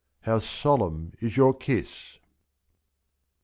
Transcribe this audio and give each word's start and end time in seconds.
how 0.21 0.39
solemn 0.39 1.13
is 1.19 1.37
your 1.37 1.53
kiss 1.53 2.17